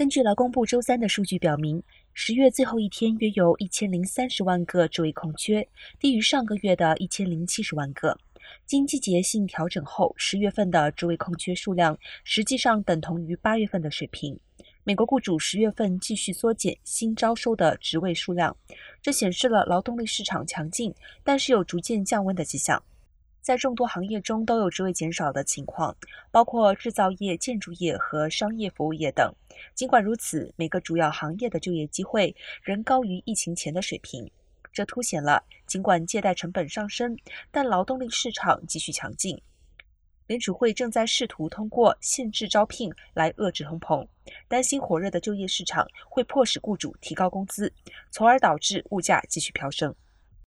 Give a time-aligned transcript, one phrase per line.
[0.00, 1.82] 根据劳工部周三的数据表明，
[2.14, 8.16] 十月最后一天约有一千零三十万个职位空缺，低于上个月的一千零七十万个。
[8.64, 14.40] 经季节性调整后，十月份的职位空缺数量实际上等同于八月份的水平。
[14.84, 18.56] 美国雇主十月份继续缩减新招收的职位数量，
[19.02, 22.82] 这显示了劳动力市场强劲，但是有逐渐降温的迹象。
[23.40, 25.96] 在众多行业中都有职位减少的情况，
[26.30, 29.32] 包括制造业、建筑业和商业服务业等。
[29.74, 34.30] 尽管如此，每个主要行业的就业机会仍高于疫情前的水平。
[34.72, 37.16] 这凸显了，尽管借贷成本上升，
[37.50, 39.40] 但劳动力市场继续强劲。
[40.26, 44.06] 联储会正在试图通过限制招聘来遏制通膨，
[44.46, 47.72] 担心火热的就业市场会迫使雇主提高工资，
[48.12, 49.92] 从而导致物价继续飙升。